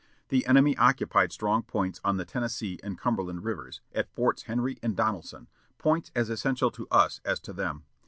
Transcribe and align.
The 0.29 0.47
enemy 0.47 0.75
occupied 0.77 1.31
strong 1.31 1.61
points 1.61 2.01
on 2.03 2.17
the 2.17 2.25
Tennessee 2.25 2.79
and 2.83 2.97
Cumberland 2.97 3.43
rivers, 3.43 3.81
at 3.93 4.09
Forts 4.09 4.41
Henry 4.41 4.79
and 4.81 4.97
Donelson, 4.97 5.45
points 5.77 6.11
as 6.15 6.27
essential 6.31 6.71
to 6.71 6.87
us 6.89 7.21
as 7.23 7.39
to 7.41 7.53
them. 7.53 7.83